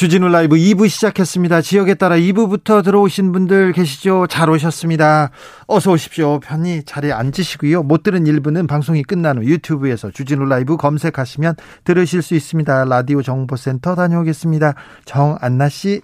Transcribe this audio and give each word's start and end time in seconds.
주진우 0.00 0.30
라이브 0.30 0.56
2부 0.56 0.88
시작했습니다. 0.88 1.60
지역에 1.60 1.92
따라 1.92 2.16
2부부터 2.16 2.82
들어오신 2.82 3.32
분들 3.32 3.72
계시죠? 3.72 4.28
잘 4.30 4.48
오셨습니다. 4.48 5.30
어서 5.66 5.92
오십시오. 5.92 6.40
편히 6.40 6.82
자리에 6.84 7.12
앉으시고요. 7.12 7.82
못 7.82 8.02
들은 8.02 8.24
1부는 8.24 8.66
방송이 8.66 9.02
끝난 9.02 9.36
후 9.36 9.44
유튜브에서 9.44 10.10
주진우 10.10 10.46
라이브 10.46 10.78
검색하시면 10.78 11.56
들으실 11.84 12.22
수 12.22 12.34
있습니다. 12.34 12.86
라디오 12.86 13.20
정보센터 13.20 13.94
다녀오겠습니다. 13.94 14.72
정안나 15.04 15.68
씨. 15.68 16.00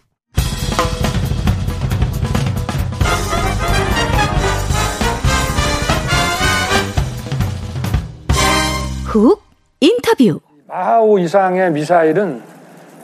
훅 9.06 9.42
인터뷰. 9.80 10.40
마하우 10.68 11.18
이상의 11.18 11.72
미사일은 11.72 12.55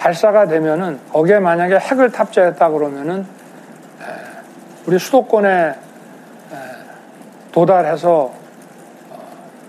발사가 0.02 0.48
되면은 0.48 0.98
거기에 1.12 1.38
만약에 1.38 1.79
핵을 1.79 2.11
탑재했다 2.11 2.70
그러면은 2.70 3.24
우리 4.84 4.98
수도권에 4.98 5.75
도달해서 7.52 8.33
어, 9.11 9.28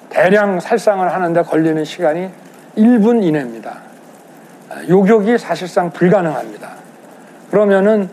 대량 0.09 0.59
살상을 0.59 1.07
하는데 1.13 1.41
걸리는 1.43 1.85
시간이 1.85 2.31
1분 2.75 3.21
이내입니다. 3.21 3.77
요격이 4.89 5.37
사실상 5.37 5.91
불가능합니다. 5.91 6.69
그러면은 7.51 8.09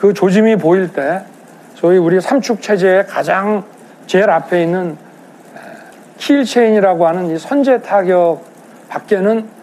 그 0.00 0.12
조짐이 0.12 0.56
보일 0.56 0.92
때 0.92 1.22
소위 1.76 1.98
우리 1.98 2.20
삼축 2.20 2.60
체제의 2.60 3.06
가장 3.06 3.62
제일 4.08 4.28
앞에 4.28 4.64
있는 4.64 4.96
킬체인이라고 6.16 7.06
하는 7.06 7.26
이 7.26 7.38
선제 7.38 7.82
타격 7.82 8.42
밖에는 8.88 9.57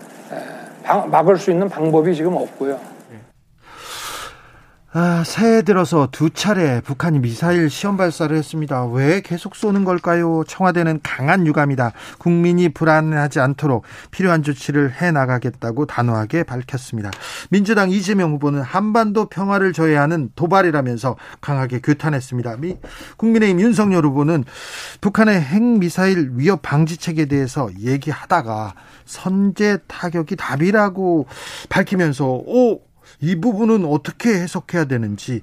막을 0.86 1.38
수 1.38 1.52
있는 1.52 1.69
방법이 1.69 2.16
지금 2.16 2.36
없고요. 2.36 2.95
아, 4.98 5.26
새해 5.26 5.62
들어서 5.62 6.08
두 6.10 6.30
차례 6.30 6.80
북한이 6.80 7.20
미사일 7.20 7.70
시험 7.70 7.98
발사를 7.98 8.34
했습니다. 8.34 8.86
왜 8.86 9.20
계속 9.20 9.58
쏘는 9.58 9.84
걸까요? 9.84 10.46
청와대는 10.48 11.02
강한 11.04 11.46
유감이다. 11.46 11.92
국민이 12.18 12.70
불안하지 12.70 13.42
않도록 13.42 13.84
필요한 14.12 14.42
조치를 14.42 14.94
해 14.94 15.12
나가겠다고 15.12 15.86
단호하게 15.86 16.44
밝혔습니다. 16.44 17.12
민주당 17.50 17.92
이재명 17.92 18.32
후보는 18.32 18.62
한반도 18.62 19.26
평화를 19.26 19.74
저해하는 19.74 20.30
도발이라면서 20.38 21.18
강하게 21.42 21.82
규탄했습니다. 21.82 22.56
미, 22.62 22.78
국민의힘 23.18 23.59
윤석열 23.59 24.06
후보는 24.06 24.46
북한의 25.02 25.42
핵미사일 25.42 26.32
위협 26.36 26.62
방지책에 26.62 27.26
대해서 27.26 27.68
얘기하다가 27.82 28.76
선제 29.04 29.80
타격이 29.88 30.38
답이라고 30.38 31.26
밝히면서 31.68 32.26
오, 32.28 32.80
이 33.22 33.36
부분은 33.39 33.86
어떻게 33.86 34.30
해석해야 34.30 34.86
되는지 34.86 35.42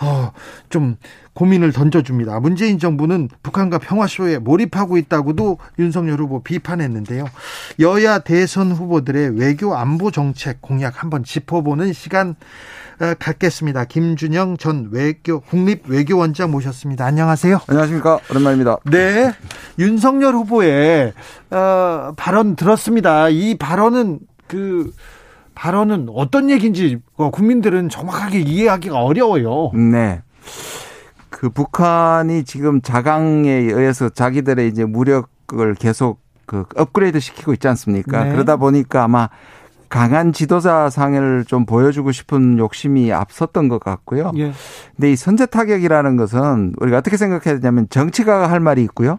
어, 0.00 0.32
좀 0.68 0.96
고민을 1.34 1.72
던져줍니다. 1.72 2.40
문재인 2.40 2.78
정부는 2.78 3.28
북한과 3.42 3.78
평화쇼에 3.78 4.38
몰입하고 4.38 4.96
있다고도 4.96 5.58
윤석열 5.78 6.18
후보 6.20 6.42
비판했는데요. 6.42 7.26
여야 7.80 8.20
대선 8.20 8.72
후보들의 8.72 9.38
외교 9.38 9.76
안보 9.76 10.10
정책 10.10 10.62
공약 10.62 11.02
한번 11.02 11.24
짚어보는 11.24 11.92
시간 11.92 12.36
어, 12.98 13.12
갖겠습니다. 13.18 13.84
김준영 13.84 14.56
전 14.56 14.88
외교 14.90 15.40
국립 15.40 15.82
외교원장 15.86 16.50
모셨습니다. 16.50 17.04
안녕하세요. 17.04 17.60
안녕하십니까 17.66 18.20
오랜만입니다. 18.30 18.78
네, 18.84 19.34
윤석열 19.78 20.34
후보의 20.34 21.12
어, 21.50 22.12
발언 22.16 22.56
들었습니다. 22.56 23.28
이 23.28 23.56
발언은 23.58 24.20
그 24.46 24.90
발언은 25.56 26.08
어떤 26.14 26.50
얘기인지 26.50 26.98
어, 27.16 27.30
국민들은 27.30 27.88
정확하게 27.88 28.40
이해하기가 28.40 29.02
어려워요. 29.02 29.72
네. 29.72 30.22
그 31.30 31.50
북한이 31.50 32.44
지금 32.44 32.80
자강에 32.80 33.50
의해서 33.50 34.08
자기들의 34.08 34.68
이제 34.68 34.84
무력을 34.84 35.74
계속 35.74 36.20
그 36.44 36.64
업그레이드 36.76 37.18
시키고 37.18 37.52
있지 37.54 37.66
않습니까? 37.68 38.24
네. 38.24 38.32
그러다 38.32 38.56
보니까 38.56 39.02
아마 39.02 39.28
강한 39.88 40.32
지도자 40.32 40.90
상을 40.90 41.44
좀 41.46 41.64
보여주고 41.64 42.12
싶은 42.12 42.58
욕심이 42.58 43.12
앞섰던 43.12 43.68
것 43.68 43.80
같고요. 43.80 44.32
예. 44.36 44.52
근데 44.94 45.12
이 45.12 45.16
선제 45.16 45.46
타격이라는 45.46 46.16
것은 46.16 46.74
우리가 46.78 46.98
어떻게 46.98 47.16
생각해야 47.16 47.60
되냐면 47.60 47.86
정치가가 47.88 48.50
할 48.50 48.60
말이 48.60 48.82
있고요. 48.82 49.18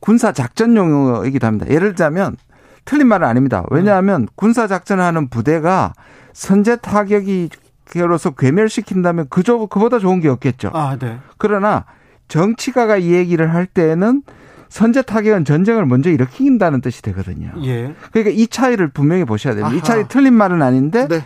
군사 0.00 0.32
작전 0.32 0.76
용어이기도 0.76 1.46
합니다. 1.46 1.66
예를 1.68 1.90
들자면 1.90 2.36
틀린 2.84 3.06
말은 3.08 3.26
아닙니다. 3.26 3.64
왜냐하면 3.70 4.26
군사 4.34 4.66
작전을 4.66 5.02
하는 5.04 5.28
부대가 5.28 5.92
선제 6.32 6.76
타격이 6.76 7.50
로서 7.94 8.30
괴멸시킨다면 8.30 9.26
그저 9.28 9.56
그보다 9.66 9.98
좋은 9.98 10.20
게 10.20 10.28
없겠죠. 10.28 10.70
아, 10.72 10.96
네. 10.98 11.18
그러나 11.36 11.84
정치가가 12.28 12.96
이 12.96 13.12
얘기를 13.12 13.52
할 13.52 13.66
때는 13.66 14.22
선제 14.70 15.02
타격은 15.02 15.44
전쟁을 15.44 15.84
먼저 15.84 16.08
일으킨다는 16.08 16.80
뜻이 16.80 17.02
되거든요. 17.02 17.52
예. 17.62 17.94
그러니까 18.10 18.34
이 18.34 18.46
차이를 18.46 18.88
분명히 18.88 19.24
보셔야 19.24 19.54
됩니다. 19.54 19.68
아하. 19.68 19.76
이 19.76 19.82
차이 19.82 20.08
틀린 20.08 20.32
말은 20.32 20.62
아닌데 20.62 21.06
네. 21.08 21.22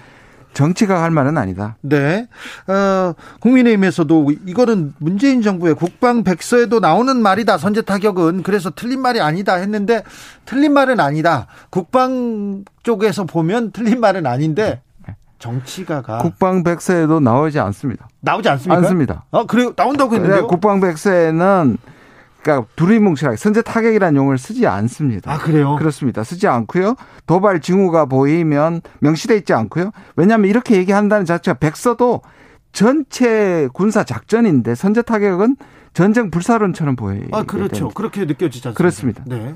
정치가 0.56 1.03
할 1.03 1.11
말은 1.11 1.37
아니다. 1.37 1.77
네. 1.83 2.27
어, 2.67 3.12
국민의힘에서도 3.41 4.28
이거는 4.47 4.94
문재인 4.97 5.43
정부의 5.43 5.75
국방 5.75 6.25
백서에도 6.25 6.81
나오는 6.81 7.15
말이다. 7.15 7.59
선제 7.59 7.83
타격은 7.83 8.43
그래서 8.43 8.71
틀린 8.75 9.03
말이 9.03 9.21
아니다 9.21 9.56
했는데 9.56 10.03
틀린 10.47 10.72
말은 10.72 10.99
아니다. 10.99 11.47
국방 11.69 12.65
쪽에서 12.83 13.25
보면 13.25 13.72
틀린 13.72 14.00
말은 14.00 14.27
아닌데 14.27 14.81
정치가가 15.39 16.19
국방 16.19 16.65
백서에도 16.65 17.21
나오지 17.21 17.61
않습니다. 17.61 18.09
나오지 18.21 18.49
않습니까? 18.49 18.78
않습니다. 18.78 19.25
아, 19.33 19.44
그래요? 19.44 19.75
나온다고 19.77 20.15
했는데요. 20.15 20.47
국방 20.47 20.81
백서에는 20.81 21.77
그러니까 22.47 22.69
두리뭉실하게 22.77 23.37
선제 23.37 23.62
타격이라는 23.62 24.17
용어를 24.17 24.39
쓰지 24.39 24.69
않습니다. 24.69 25.33
아 25.33 25.39
그래요? 25.39 25.75
그렇습니다. 25.77 26.23
쓰지 26.23 26.47
않고요. 26.47 26.95
도발 27.27 27.61
징후가 27.61 28.05
보이면 28.07 28.83
명시돼 29.01 29.37
있지 29.39 29.53
않고요. 29.53 29.91
왜냐하면 30.15 30.49
이렇게 30.49 30.77
얘기한다는 30.77 31.27
자체가 31.27 31.59
백서도 31.59 32.23
전체 32.73 33.69
군사 33.73 34.05
작전인데 34.05 34.77
선제 34.77 35.03
타격은 35.03 35.56
전쟁 35.97 36.31
불사론처럼 36.31 36.95
보여요. 36.95 37.23
아, 37.33 37.43
그렇죠. 37.45 37.89
그렇게 37.89 38.27
느껴지지 38.27 38.69
않습니까? 38.69 38.77
그렇습니다. 38.77 39.23
네. 39.25 39.55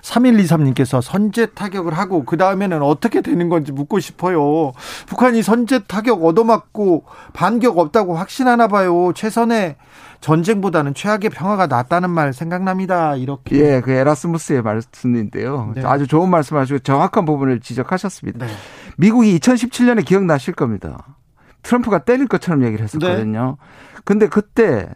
3123님께서 0.00 1.02
선제 1.02 1.48
타격을 1.48 1.92
하고 1.92 2.24
그 2.24 2.38
다음에는 2.38 2.80
어떻게 2.80 3.20
되는 3.20 3.50
건지 3.50 3.70
묻고 3.70 4.00
싶어요. 4.00 4.72
북한이 5.04 5.42
선제 5.42 5.80
타격 5.80 6.24
얻어맞고 6.24 7.04
반격 7.34 7.76
없다고 7.76 8.16
확신하나 8.16 8.66
봐요. 8.66 9.12
최선의 9.14 9.76
전쟁보다는 10.22 10.94
최악의 10.94 11.28
평화가 11.28 11.66
낫다는 11.66 12.08
말 12.08 12.32
생각납니다. 12.32 13.16
이렇게. 13.16 13.56
예, 13.58 13.82
그 13.82 13.90
에라스무스의 13.90 14.62
말씀인데요. 14.62 15.72
네. 15.74 15.84
아주 15.84 16.06
좋은 16.06 16.30
말씀하시고 16.30 16.78
정확한 16.78 17.26
부분을 17.26 17.60
지적하셨습니다. 17.60 18.46
네. 18.46 18.52
미국이 18.96 19.38
2017년에 19.38 20.02
기억나실 20.06 20.54
겁니다. 20.54 21.18
트럼프가 21.62 22.04
때릴 22.04 22.26
것처럼 22.26 22.64
얘기를 22.64 22.82
했었거든요. 22.84 23.58
네. 23.60 24.00
근데 24.06 24.28
그때 24.28 24.88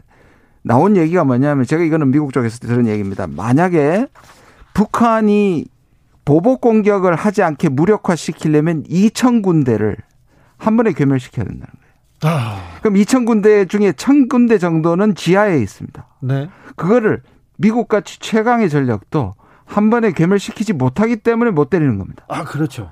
나온 0.69 0.95
얘기가 0.95 1.23
뭐냐면 1.23 1.65
제가 1.65 1.81
이거는 1.81 2.11
미국 2.11 2.31
쪽에서 2.31 2.59
들은 2.59 2.85
얘기입니다. 2.85 3.25
만약에 3.25 4.05
북한이 4.75 5.65
보복 6.25 6.61
공격을 6.61 7.15
하지 7.15 7.41
않게 7.41 7.69
무력화시키려면 7.69 8.83
2천 8.83 9.41
군대를 9.41 9.97
한 10.59 10.77
번에 10.77 10.91
괴멸시켜야 10.93 11.45
된다는 11.45 11.73
거예요. 12.21 12.35
아. 12.35 12.79
그럼 12.81 12.93
2천 12.97 13.25
군데 13.25 13.65
중에 13.65 13.93
1천 13.93 14.29
군데 14.29 14.59
정도는 14.59 15.15
지하에 15.15 15.57
있습니다. 15.57 16.05
네. 16.19 16.49
그거를 16.75 17.23
미국 17.57 17.87
같이 17.87 18.19
최강의 18.19 18.69
전력도 18.69 19.33
한 19.65 19.89
번에 19.89 20.11
괴멸시키지 20.11 20.73
못하기 20.73 21.15
때문에 21.15 21.49
못 21.49 21.71
때리는 21.71 21.97
겁니다. 21.97 22.25
아, 22.27 22.43
그렇죠. 22.43 22.91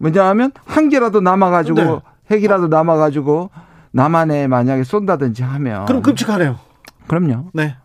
왜냐하면 0.00 0.50
한 0.64 0.88
개라도 0.88 1.20
남아가지고 1.20 1.80
네. 1.80 2.00
핵이라도 2.32 2.66
남아가지고 2.66 3.50
남한에 3.92 4.48
만약에 4.48 4.82
쏜다든지 4.82 5.44
하면 5.44 5.84
그럼 5.86 6.02
끔찍하네요. 6.02 6.66
그럼요. 7.08 7.46
네. 7.52 7.76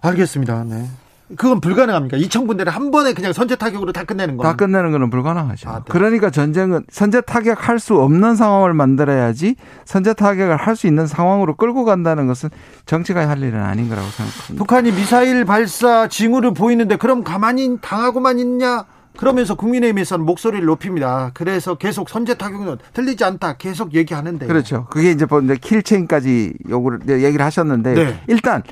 알겠습니다. 0.00 0.64
네. 0.64 0.88
그건 1.36 1.60
불가능합니까? 1.60 2.16
2천 2.16 2.46
군데를 2.46 2.72
한 2.74 2.90
번에 2.90 3.12
그냥 3.12 3.34
선제 3.34 3.56
타격으로 3.56 3.92
다 3.92 4.04
끝내는 4.04 4.38
거? 4.38 4.44
다 4.44 4.56
끝내는 4.56 4.92
거는 4.92 5.10
불가능하죠. 5.10 5.68
아, 5.68 5.74
네. 5.80 5.84
그러니까 5.90 6.30
전쟁은 6.30 6.84
선제 6.90 7.20
타격할 7.20 7.78
수 7.78 8.00
없는 8.00 8.34
상황을 8.34 8.72
만들어야지 8.72 9.56
선제 9.84 10.14
타격을 10.14 10.56
할 10.56 10.74
수 10.74 10.86
있는 10.86 11.06
상황으로 11.06 11.54
끌고 11.56 11.84
간다는 11.84 12.26
것은 12.28 12.48
정치가 12.86 13.28
할 13.28 13.42
일은 13.42 13.60
아닌 13.62 13.90
거라고 13.90 14.06
생각합니다. 14.08 14.54
북한이 14.56 14.92
미사일 14.92 15.44
발사 15.44 16.08
징후를 16.08 16.54
보이는데 16.54 16.96
그럼 16.96 17.22
가만히 17.24 17.76
당하고만 17.82 18.38
있냐? 18.38 18.86
그러면서 19.18 19.56
국민의힘에서는 19.56 20.24
목소리를 20.24 20.64
높입니다. 20.64 21.32
그래서 21.34 21.74
계속 21.74 22.08
선제 22.08 22.34
타격은 22.34 22.78
들리지 22.92 23.24
않다 23.24 23.56
계속 23.56 23.92
얘기하는데. 23.94 24.46
그렇죠. 24.46 24.86
그게 24.90 25.10
이제 25.10 25.26
뭐 25.28 25.40
킬체인까지 25.40 26.54
요구를 26.70 27.00
얘기를 27.22 27.44
하셨는데 27.44 27.94
네. 27.94 28.20
일단 28.28 28.62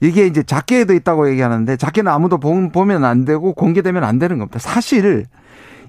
이게 0.00 0.26
이제 0.26 0.42
작게도 0.42 0.92
있다고 0.94 1.30
얘기하는데 1.30 1.76
작게는 1.76 2.10
아무도 2.10 2.38
보면 2.38 3.04
안 3.04 3.24
되고 3.24 3.54
공개되면 3.54 4.02
안 4.02 4.18
되는 4.18 4.38
겁니다. 4.38 4.58
사실 4.58 5.26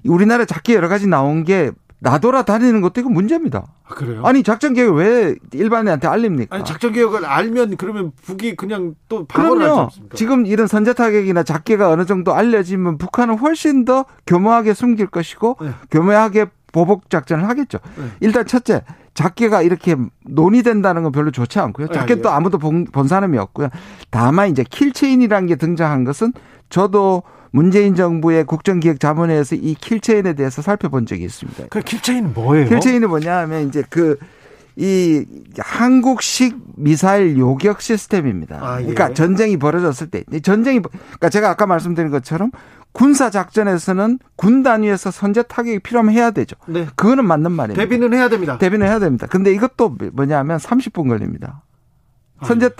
우리나라 0.06 0.44
작게 0.44 0.74
여러 0.74 0.88
가지 0.88 1.08
나온 1.08 1.42
게 1.42 1.72
나돌아 2.04 2.42
다니는 2.42 2.82
것도 2.82 3.00
이거 3.00 3.08
문제입니다. 3.08 3.64
아, 3.88 3.94
그래요? 3.94 4.22
아니 4.26 4.42
작전 4.42 4.74
계획을 4.74 4.94
왜 4.94 5.34
일반인한테 5.52 6.06
알립니까? 6.06 6.54
아니 6.54 6.64
작전 6.64 6.92
계획을 6.92 7.24
알면 7.24 7.78
그러면 7.78 8.12
북이 8.22 8.56
그냥 8.56 8.94
또 9.08 9.24
방어를 9.24 9.62
하지 9.62 9.80
않습니까? 9.80 10.14
지금 10.14 10.44
이런 10.44 10.66
선제 10.66 10.92
타격이나 10.92 11.42
작계가 11.44 11.88
어느 11.90 12.04
정도 12.04 12.34
알려지면 12.34 12.98
북한은 12.98 13.38
훨씬 13.38 13.86
더 13.86 14.04
교묘하게 14.26 14.74
숨길 14.74 15.06
것이고 15.06 15.56
네. 15.62 15.70
교묘하게 15.90 16.46
보복 16.72 17.08
작전을 17.08 17.48
하겠죠. 17.48 17.78
네. 17.96 18.04
일단 18.20 18.46
첫째 18.46 18.82
작계가 19.14 19.62
이렇게 19.62 19.96
논의된다는 20.26 21.04
건 21.04 21.12
별로 21.12 21.30
좋지 21.30 21.58
않고요. 21.58 21.88
작계 21.88 22.20
또 22.20 22.28
아, 22.28 22.32
예. 22.32 22.36
아무도 22.36 22.58
본, 22.58 22.84
본 22.84 23.08
사람이 23.08 23.38
없고요. 23.38 23.68
다만 24.10 24.50
이제 24.50 24.62
kill 24.62 24.83
chain이라는 24.83 25.46
게 25.46 25.56
등장한 25.56 26.04
것은 26.04 26.34
저도 26.68 27.22
문재인 27.54 27.94
정부의 27.94 28.44
국정기획 28.44 28.98
자문회에서 28.98 29.54
이 29.54 29.74
kill 29.74 29.97
chain에 29.97 30.32
대해서 30.34 30.60
살펴본 30.60 31.06
적이 31.06 31.24
있습니다. 31.24 31.66
그 31.70 31.80
kill 31.80 31.98
chain은 31.98 32.34
뭐예요? 32.34 32.68
kill 32.68 32.81
chain은 32.81 33.08
뭐냐 33.08 33.38
하면 33.38 33.68
이제 33.68 33.82
그 33.88 34.16
이 34.76 35.24
한국식 35.58 36.58
미사일 36.76 37.38
요격 37.38 37.80
시스템입니다. 37.80 38.58
아, 38.60 38.80
예. 38.80 38.82
그러니까 38.82 39.14
전쟁이 39.14 39.56
벌어졌을 39.56 40.08
때 40.08 40.24
전쟁이 40.42 40.80
그러니까 40.80 41.28
제가 41.28 41.50
아까 41.50 41.66
말씀드린 41.66 42.10
것처럼 42.10 42.50
군사 42.90 43.30
작전에서는 43.30 44.18
군 44.36 44.62
단위에서 44.64 45.12
선제 45.12 45.42
타격이 45.44 45.78
필요하면 45.80 46.12
해야 46.12 46.32
되죠. 46.32 46.56
네. 46.66 46.86
그거는 46.96 47.24
맞는 47.24 47.52
말입니다. 47.52 47.80
대비는 47.82 48.14
해야 48.14 48.28
됩니다. 48.28 48.58
대비는 48.58 48.86
해야 48.86 48.98
됩니다. 48.98 49.28
근데 49.28 49.52
이것도 49.52 49.96
뭐냐면 50.12 50.58
30분 50.58 51.08
걸립니다. 51.08 51.62
선제 52.42 52.70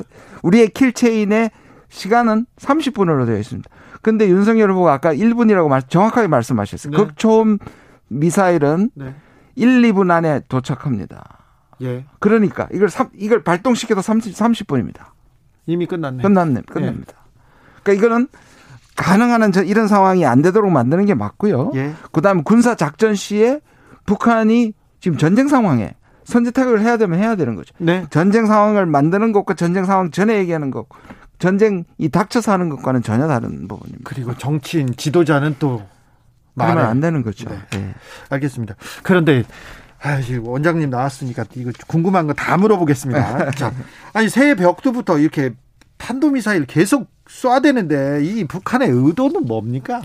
우리의 0.42 0.70
킬체인의 0.70 1.50
시간은 1.88 2.46
30분으로 2.58 3.24
되어 3.24 3.38
있습니다. 3.38 3.70
근데 4.04 4.28
윤석열 4.28 4.70
후보가 4.70 4.92
아까 4.92 5.14
1분이라고 5.14 5.66
말, 5.68 5.82
정확하게 5.82 6.28
말씀하셨어요. 6.28 6.92
네. 6.92 6.96
극초음 6.96 7.58
미사일은 8.08 8.90
네. 8.94 9.14
1, 9.56 9.80
2분 9.80 10.10
안에 10.10 10.42
도착합니다. 10.48 11.38
예. 11.80 12.04
그러니까 12.20 12.68
이걸 12.72 12.90
3, 12.90 13.08
이걸 13.16 13.42
발동시켜도 13.42 14.02
30, 14.02 14.34
30분입니다. 14.34 15.06
이미 15.64 15.86
끝났네. 15.86 16.22
끝났네. 16.22 16.62
끝납니다. 16.70 17.14
예. 17.16 17.80
그러니까 17.82 17.92
이거는 18.04 18.28
가능한 18.94 19.42
한 19.42 19.52
이런 19.66 19.88
상황이 19.88 20.26
안 20.26 20.42
되도록 20.42 20.70
만드는 20.70 21.06
게 21.06 21.14
맞고요. 21.14 21.72
예. 21.74 21.94
그다음에 22.12 22.42
군사 22.44 22.74
작전 22.74 23.14
시에 23.14 23.60
북한이 24.04 24.74
지금 25.00 25.16
전쟁 25.16 25.48
상황에 25.48 25.94
선제 26.24 26.50
타격을 26.50 26.82
해야 26.82 26.98
되면 26.98 27.18
해야 27.18 27.36
되는 27.36 27.54
거죠. 27.54 27.74
네. 27.78 28.04
전쟁 28.10 28.44
상황을 28.44 28.84
만드는 28.84 29.32
것과 29.32 29.54
전쟁 29.54 29.86
상황 29.86 30.10
전에 30.10 30.36
얘기하는 30.36 30.70
것 30.70 30.86
전쟁이 31.44 31.85
닥쳐서 32.11 32.52
하는 32.52 32.70
것과는 32.70 33.02
전혀 33.02 33.29
다른 33.29 33.69
부분입니다. 33.69 34.00
그리고 34.05 34.35
정치인 34.38 34.88
지도자는 34.96 35.56
또 35.58 35.82
말하면 36.55 36.87
안 36.87 37.00
되는 37.00 37.23
거죠. 37.23 37.50
네. 37.50 37.58
네. 37.70 37.94
알겠습니다. 38.31 38.76
그런데 39.02 39.44
아, 40.02 40.20
원장님 40.43 40.88
나왔으니까 40.88 41.44
이거 41.56 41.70
궁금한 41.87 42.26
거 42.26 42.32
다 42.32 42.56
물어보겠습니다. 42.56 43.50
자, 43.56 43.73
아니 44.14 44.29
새해 44.31 44.55
벽두부터 44.55 45.19
이렇게 45.19 45.52
탄도미사일 45.99 46.64
계속 46.64 47.11
쏴대는데 47.29 48.25
이 48.25 48.44
북한의 48.46 48.88
의도는 48.91 49.44
뭡니까? 49.46 50.00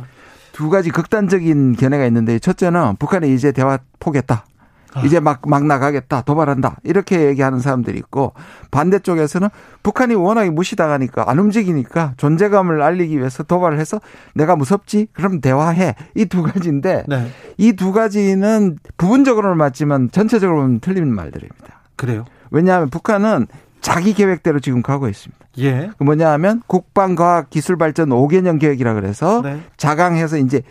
두 0.52 0.70
가지 0.70 0.90
극단적인 0.90 1.78
견해가 1.78 2.06
있는데 2.08 2.38
첫째는 2.40 2.98
북한이 2.98 3.34
이제 3.34 3.54
대화 3.54 3.80
포기했다. 4.00 4.46
아. 4.94 5.02
이제 5.02 5.20
막, 5.20 5.42
막 5.48 5.66
나가겠다, 5.66 6.22
도발한다. 6.22 6.78
이렇게 6.84 7.26
얘기하는 7.28 7.60
사람들이 7.60 7.98
있고, 8.00 8.34
반대쪽에서는 8.72 9.50
북한이 9.84 10.16
워낙에 10.16 10.50
무시당하니까, 10.50 11.30
안 11.30 11.40
움직이니까 11.40 12.14
존재감을 12.18 12.82
알리기 12.82 13.18
위해서 13.18 13.44
도발을 13.44 13.80
해서 13.80 14.00
내가 14.34 14.56
무섭지? 14.56 15.08
그럼 15.14 15.42
대화해. 15.42 15.96
이 16.16 16.26
두 16.26 16.42
가지인데, 16.44 17.04
네. 17.08 17.28
이두 17.58 17.92
가지는 17.92 18.78
부분적으로는 18.98 19.58
맞지만 19.58 20.10
전체적으로 20.12 20.62
보면 20.62 20.80
틀린 20.80 21.14
말들입니다. 21.14 21.82
그래요? 21.96 22.26
왜냐하면 22.52 22.90
북한은 22.90 23.48
자기 23.82 24.14
계획대로 24.14 24.60
지금 24.60 24.82
가고 24.82 25.08
있습니다. 25.08 25.40
예. 25.60 25.90
그 25.98 26.04
뭐냐 26.04 26.30
하면 26.32 26.62
국방과학기술발전 26.68 28.10
5개년 28.10 28.60
계획이라 28.60 28.94
그래서 28.94 29.42
네. 29.42 29.62
자강해서 29.78 30.38
이제 30.38 30.62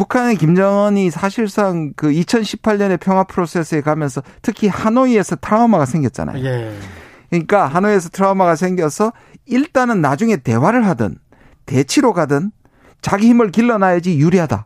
북한의 0.00 0.36
김정은이 0.36 1.10
사실상 1.10 1.92
그 1.94 2.08
2018년의 2.08 2.98
평화 2.98 3.22
프로세스에 3.24 3.82
가면서 3.82 4.22
특히 4.40 4.66
하노이에서 4.66 5.36
트라우마가 5.36 5.84
생겼잖아요. 5.84 6.42
예. 6.42 6.74
그러니까 7.28 7.66
하노이에서 7.66 8.08
트라우마가 8.08 8.56
생겨서 8.56 9.12
일단은 9.44 10.00
나중에 10.00 10.38
대화를 10.38 10.86
하든 10.86 11.18
대치로 11.66 12.14
가든 12.14 12.50
자기 13.02 13.28
힘을 13.28 13.50
길러놔야지 13.50 14.18
유리하다. 14.18 14.64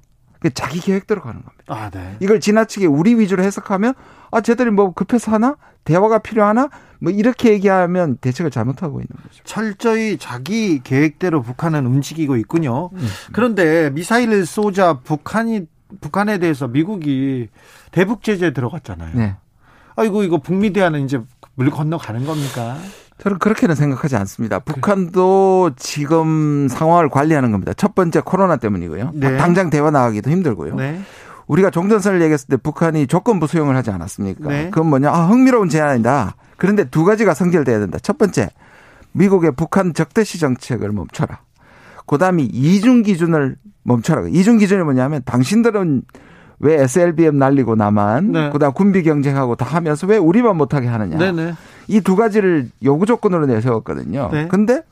자기 0.50 0.80
계획대로 0.80 1.20
가는 1.22 1.42
겁니다. 1.42 1.64
아, 1.68 1.90
네. 1.90 2.16
이걸 2.20 2.40
지나치게 2.40 2.86
우리 2.86 3.14
위주로 3.14 3.42
해석하면 3.42 3.94
아 4.30 4.40
쟤들이 4.40 4.70
뭐 4.70 4.92
급해서 4.92 5.32
하나 5.32 5.56
대화가 5.84 6.18
필요하나 6.18 6.68
뭐 6.98 7.12
이렇게 7.12 7.52
얘기하면 7.52 8.16
대책을 8.18 8.50
잘못하고 8.50 9.00
있는 9.00 9.08
거죠. 9.22 9.42
철저히 9.44 10.16
자기 10.18 10.80
계획대로 10.82 11.42
북한은 11.42 11.86
움직이고 11.86 12.36
있군요. 12.36 12.90
음. 12.94 13.08
그런데 13.32 13.90
미사일을 13.90 14.46
쏘자 14.46 15.00
북한이 15.04 15.66
북한에 16.00 16.38
대해서 16.38 16.66
미국이 16.66 17.48
대북 17.90 18.22
제재 18.22 18.52
들어갔잖아요. 18.52 19.10
네. 19.14 19.36
아이고 19.96 20.24
이거 20.24 20.38
북미 20.38 20.72
대화는 20.72 21.04
이제 21.04 21.20
물 21.54 21.70
건너가는 21.70 22.24
겁니까? 22.24 22.76
저는 23.18 23.38
그렇게는 23.38 23.74
생각하지 23.74 24.16
않습니다. 24.16 24.58
북한도 24.58 25.72
지금 25.76 26.68
상황을 26.68 27.08
관리하는 27.08 27.52
겁니다. 27.52 27.72
첫 27.74 27.94
번째 27.94 28.20
코로나 28.20 28.56
때문이고요. 28.56 29.12
네. 29.14 29.36
당장 29.36 29.70
대화 29.70 29.90
나가기도 29.90 30.30
힘들고요. 30.30 30.74
네. 30.74 31.00
우리가 31.46 31.70
종전선을 31.70 32.22
얘기했을 32.22 32.48
때 32.48 32.56
북한이 32.56 33.06
조건부 33.06 33.46
수용을 33.46 33.76
하지 33.76 33.90
않았습니까? 33.90 34.48
네. 34.48 34.70
그건 34.70 34.88
뭐냐? 34.88 35.10
아, 35.10 35.26
흥미로운 35.26 35.68
제안이다. 35.68 36.36
그런데 36.56 36.84
두 36.84 37.04
가지가 37.04 37.34
성결돼야 37.34 37.78
된다. 37.78 37.98
첫 38.02 38.18
번째, 38.18 38.50
미국의 39.12 39.52
북한 39.52 39.94
적대시 39.94 40.38
정책을 40.40 40.90
멈춰라. 40.90 41.40
그 42.06 42.18
다음에 42.18 42.42
이중 42.42 43.02
기준을 43.02 43.56
멈춰라. 43.84 44.28
이중 44.28 44.58
기준이 44.58 44.82
뭐냐면 44.82 45.22
당신들은 45.24 46.02
왜 46.60 46.80
SLBM 46.82 47.38
날리고 47.38 47.74
나만 47.74 48.32
네. 48.32 48.50
그다음 48.50 48.72
군비 48.72 49.02
경쟁하고 49.02 49.56
다 49.56 49.64
하면서 49.64 50.06
왜 50.06 50.16
우리만 50.16 50.56
못하게 50.56 50.86
하느냐. 50.86 51.32
네, 51.32 51.54
이두 51.88 52.16
가지를 52.16 52.70
요구 52.82 53.06
조건으로 53.06 53.46
내세웠거든요. 53.46 54.30
네. 54.32 54.48
근데 54.48 54.82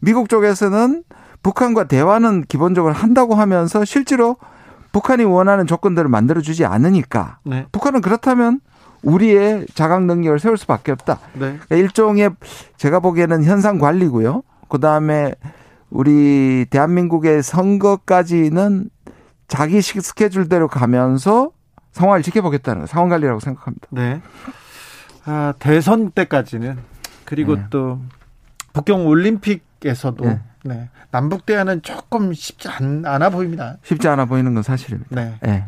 미국 0.00 0.28
쪽에서는 0.28 1.02
북한과 1.42 1.84
대화는 1.84 2.44
기본적으로 2.48 2.94
한다고 2.94 3.34
하면서 3.34 3.84
실제로 3.84 4.36
북한이 4.92 5.24
원하는 5.24 5.66
조건들을 5.66 6.08
만들어 6.08 6.40
주지 6.40 6.64
않으니까 6.64 7.38
네. 7.44 7.66
북한은 7.72 8.00
그렇다면 8.00 8.60
우리의 9.02 9.66
자각 9.74 10.04
능력을 10.04 10.38
세울 10.38 10.56
수밖에 10.56 10.92
없다. 10.92 11.20
네. 11.34 11.38
그러니까 11.38 11.76
일종의 11.76 12.30
제가 12.76 13.00
보기에는 13.00 13.44
현상 13.44 13.78
관리고요. 13.78 14.42
그 14.68 14.80
다음에 14.80 15.34
우리 15.90 16.66
대한민국의 16.70 17.42
선거까지는 17.42 18.90
자기 19.48 19.80
스케줄대로 19.82 20.68
가면서 20.68 21.50
상황을 21.92 22.22
지켜보겠다는 22.22 22.86
상황 22.86 23.08
관리라고 23.08 23.40
생각합니다. 23.40 23.88
네. 23.90 24.20
아, 25.24 25.54
대선 25.58 26.10
때까지는 26.10 26.78
그리고 27.24 27.56
네. 27.56 27.64
또 27.70 28.00
북경 28.72 29.06
올림픽에서도 29.06 30.24
네. 30.24 30.40
네. 30.64 30.90
남북 31.10 31.46
대화는 31.46 31.82
조금 31.82 32.32
쉽지 32.32 32.68
않, 32.68 33.04
아 33.04 33.30
보입니다. 33.30 33.76
쉽지 33.82 34.06
않아 34.08 34.26
보이는 34.26 34.54
건 34.54 34.62
사실입니다. 34.62 35.16
네. 35.16 35.38
네. 35.42 35.64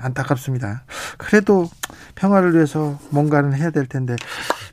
안타깝습니다. 0.00 0.84
그래도 1.18 1.68
평화를 2.14 2.54
위해서 2.54 2.98
뭔가는 3.10 3.52
해야 3.52 3.70
될 3.70 3.86
텐데 3.86 4.16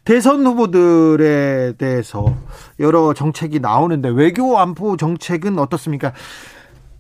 대선 0.06 0.46
후보들에 0.46 1.74
대해서 1.78 2.38
여러 2.80 3.14
정책이 3.14 3.60
나오는데 3.60 4.10
외교 4.10 4.58
안보 4.60 4.96
정책은 4.96 5.60
어떻습니까? 5.60 6.14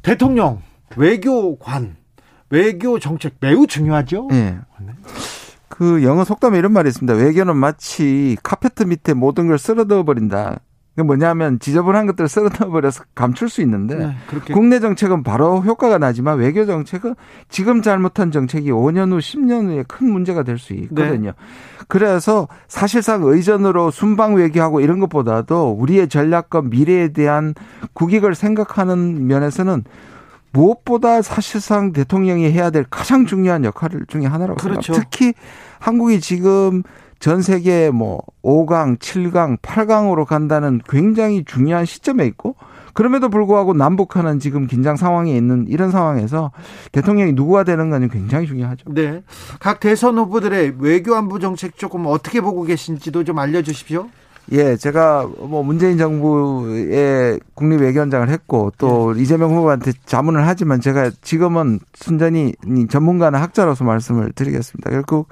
대통령, 0.01 0.61
외교관, 0.97 1.95
외교 2.49 2.99
정책 2.99 3.35
매우 3.39 3.67
중요하죠. 3.67 4.27
네. 4.29 4.57
그 5.69 6.03
영어 6.03 6.23
속담에 6.23 6.57
이런 6.59 6.71
말이 6.71 6.89
있습니다. 6.89 7.17
외교는 7.17 7.57
마치 7.57 8.37
카페트 8.43 8.83
밑에 8.83 9.13
모든 9.13 9.47
걸 9.47 9.57
쓸어넣어 9.57 10.03
버린다. 10.03 10.59
그 10.95 11.01
뭐냐면 11.01 11.57
지저분한 11.59 12.05
것들을 12.05 12.27
썰어넣어 12.27 12.69
버려서 12.69 13.03
감출 13.15 13.49
수 13.49 13.61
있는데 13.61 13.95
네, 13.95 14.15
국내 14.53 14.79
정책은 14.79 15.23
바로 15.23 15.59
효과가 15.61 15.97
나지만 15.97 16.37
외교 16.37 16.67
정책은 16.67 17.15
지금 17.49 17.81
잘못한 17.81 18.29
정책이 18.29 18.69
5년 18.69 19.11
후 19.11 19.17
10년 19.17 19.69
후에 19.69 19.83
큰 19.87 20.11
문제가 20.11 20.43
될 20.43 20.59
수 20.59 20.73
있거든요. 20.73 21.31
네. 21.31 21.33
그래서 21.87 22.47
사실상 22.67 23.23
의전으로 23.23 23.89
순방 23.89 24.35
외교하고 24.35 24.81
이런 24.81 24.99
것보다도 24.99 25.71
우리의 25.71 26.07
전략과 26.09 26.61
미래에 26.61 27.07
대한 27.09 27.55
국익을 27.93 28.35
생각하는 28.35 29.25
면에서는 29.25 29.83
무엇보다 30.53 31.21
사실상 31.21 31.91
대통령이 31.91 32.49
해야 32.51 32.69
될 32.69 32.85
가장 32.89 33.25
중요한 33.25 33.65
역할 33.65 33.89
중에 34.07 34.25
하나라고 34.25 34.59
그렇죠. 34.59 34.93
생각합니다. 34.93 35.09
특히 35.09 35.33
한국이 35.79 36.21
지금 36.21 36.83
전 37.19 37.41
세계 37.41 37.89
뭐 37.89 38.21
5강, 38.43 38.99
7강, 38.99 39.59
8강으로 39.59 40.25
간다는 40.25 40.81
굉장히 40.87 41.43
중요한 41.43 41.85
시점에 41.85 42.25
있고 42.27 42.55
그럼에도 42.93 43.29
불구하고 43.29 43.73
남북한은 43.73 44.39
지금 44.39 44.67
긴장 44.67 44.95
상황에 44.95 45.35
있는 45.35 45.65
이런 45.67 45.89
상황에서 45.89 46.51
대통령이 46.91 47.33
누구가 47.33 47.63
되는 47.63 47.89
가는 47.89 48.07
굉장히 48.09 48.45
중요하죠. 48.45 48.93
네. 48.93 49.23
각 49.59 49.79
대선 49.79 50.17
후보들의 50.17 50.75
외교 50.79 51.15
안보 51.15 51.39
정책 51.39 51.77
조금 51.77 52.05
어떻게 52.05 52.39
보고 52.41 52.63
계신지도 52.63 53.23
좀 53.23 53.39
알려 53.39 53.63
주십시오. 53.63 54.09
예, 54.51 54.75
제가 54.75 55.27
뭐 55.39 55.63
문재인 55.63 55.97
정부의 55.97 57.39
국립 57.55 57.81
외교원장을 57.81 58.29
했고 58.29 58.71
또 58.77 59.13
예. 59.17 59.21
이재명 59.21 59.55
후보한테 59.55 59.93
자문을 60.05 60.45
하지만 60.45 60.81
제가 60.81 61.11
지금은 61.21 61.79
순전히 61.93 62.53
전문가나 62.89 63.41
학자로서 63.41 63.83
말씀을 63.83 64.33
드리겠습니다. 64.33 64.91
결국 64.91 65.29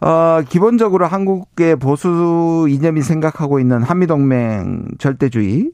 어, 0.00 0.40
기본적으로 0.48 1.06
한국의 1.06 1.76
보수 1.76 2.66
이념이 2.68 3.02
생각하고 3.02 3.58
있는 3.58 3.82
한미동맹 3.82 4.96
절대주의, 4.98 5.72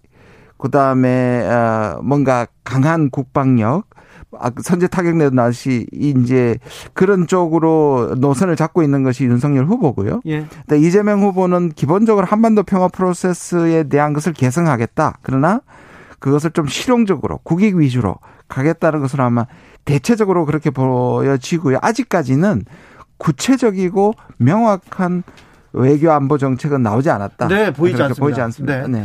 그 0.57 0.71
다음에, 0.71 1.47
어, 1.47 2.01
뭔가 2.03 2.47
강한 2.65 3.11
국방력, 3.11 3.87
아, 3.91 3.95
선제 4.63 4.89
타격 4.89 5.17
내나시 5.17 5.87
이제 5.93 6.59
그런 6.93 7.27
쪽으로 7.27 8.15
노선을 8.19 8.57
잡고 8.57 8.83
있는 8.83 9.03
것이 9.03 9.25
윤석열 9.25 9.67
후보고요. 9.67 10.21
예. 10.27 10.47
근데 10.67 10.79
이재명 10.79 11.23
후보는 11.23 11.71
기본적으로 11.71 12.27
한반도 12.27 12.63
평화 12.63 12.89
프로세스에 12.89 13.85
대한 13.85 14.13
것을 14.13 14.33
개성하겠다. 14.33 15.19
그러나 15.23 15.61
그것을 16.19 16.51
좀 16.53 16.67
실용적으로 16.67 17.39
국익 17.45 17.77
위주로 17.77 18.17
가겠다는 18.49 19.01
것은 19.01 19.21
아마 19.21 19.47
대체적으로 19.85 20.47
그렇게 20.47 20.71
보여지고요. 20.71 21.79
아직까지는 21.83 22.65
구체적이고 23.19 24.15
명확한 24.39 25.23
외교 25.73 26.11
안보 26.13 26.39
정책은 26.39 26.83
나오지 26.83 27.11
않았다. 27.11 27.49
네, 27.49 27.73
보이지 27.73 28.01
않습니다. 28.01 28.21
보이지 28.21 28.41
않습니다. 28.41 28.87
네. 28.87 29.01
네. 29.01 29.05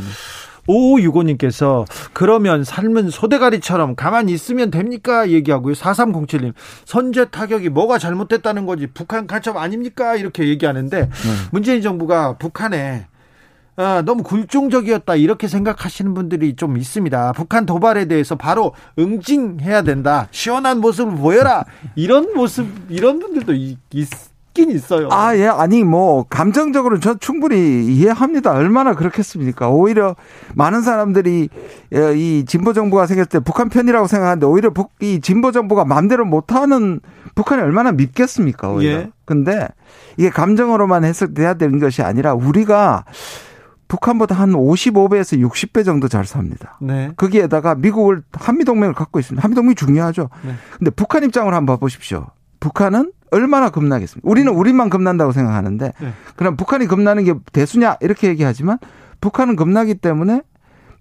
네. 0.69 0.73
오유고님께서 0.73 1.85
그러면 2.13 2.63
삶은 2.63 3.09
소대가리처럼 3.09 3.95
가만히 3.95 4.33
있으면 4.33 4.69
됩니까? 4.69 5.29
얘기하고요. 5.29 5.73
4307님 5.73 6.53
선제 6.85 7.25
타격이 7.25 7.69
뭐가 7.69 7.97
잘못됐다는 7.97 8.65
거지 8.65 8.87
북한 8.87 9.25
가첩 9.27 9.57
아닙니까? 9.57 10.15
이렇게 10.15 10.47
얘기하는데 10.47 11.01
네. 11.01 11.09
문재인 11.51 11.81
정부가 11.81 12.37
북한에 12.37 13.07
어, 13.79 14.01
너무 14.03 14.23
굴종적이었다 14.23 15.15
이렇게 15.15 15.47
생각하시는 15.47 16.13
분들이 16.13 16.57
좀 16.57 16.77
있습니다. 16.77 17.31
북한 17.31 17.65
도발에 17.65 18.05
대해서 18.05 18.35
바로 18.35 18.73
응징해야 18.99 19.83
된다. 19.83 20.27
시원한 20.31 20.81
모습을 20.81 21.15
보여라. 21.15 21.63
이런 21.95 22.33
모습 22.35 22.67
이런 22.89 23.19
분들도 23.19 23.53
있, 23.53 23.77
있긴 24.49 24.71
있어요. 24.71 25.09
아, 25.11 25.35
예. 25.35 25.47
아니 25.47 25.83
뭐 25.83 26.25
감정적으로 26.29 26.99
저 26.99 27.15
충분히 27.15 27.85
이해합니다. 27.85 28.51
얼마나 28.51 28.93
그렇겠습니까? 28.93 29.69
오히려 29.69 30.15
많은 30.55 30.81
사람들이 30.81 31.49
예, 31.93 32.13
이 32.15 32.45
진보 32.45 32.73
정부가 32.73 33.07
생겼을 33.07 33.27
때 33.27 33.39
북한 33.39 33.69
편이라고 33.69 34.07
생각하는데 34.07 34.45
오히려 34.45 34.71
북, 34.71 34.91
이 35.01 35.21
진보 35.21 35.51
정부가 35.51 35.85
마음대로 35.85 36.25
못 36.25 36.51
하는 36.53 36.99
북한이 37.35 37.61
얼마나 37.61 37.91
밉겠습니까? 37.91 38.69
오히려. 38.69 38.91
예. 38.91 39.11
근데 39.25 39.67
이게 40.17 40.29
감정으로만 40.29 41.03
해석돼야 41.03 41.55
되는 41.55 41.79
것이 41.79 42.01
아니라 42.01 42.33
우리가 42.33 43.05
북한보다 43.87 44.35
한 44.35 44.51
55배에서 44.51 45.43
60배 45.49 45.83
정도 45.83 46.07
잘 46.07 46.25
삽니다. 46.25 46.77
네. 46.79 47.11
거기에다가 47.17 47.73
미국을 47.73 48.21
한미동맹을 48.33 48.93
갖고 48.93 49.19
있습니다. 49.19 49.43
한미동맹이 49.43 49.75
중요하죠. 49.75 50.29
네. 50.45 50.53
근데 50.77 50.91
북한 50.91 51.23
입장으로 51.23 51.55
한번 51.55 51.75
봐보십시오. 51.75 52.27
북한은 52.59 53.11
얼마나 53.31 53.69
겁나겠습니까? 53.69 54.29
우리는 54.29 54.51
우리만 54.51 54.89
겁난다고 54.89 55.31
생각하는데 55.31 55.93
네. 55.99 56.13
그럼 56.35 56.55
북한이 56.55 56.87
겁나는 56.87 57.23
게 57.23 57.33
대수냐 57.51 57.97
이렇게 58.01 58.27
얘기하지만 58.27 58.77
북한은 59.21 59.55
겁나기 59.55 59.95
때문에 59.95 60.41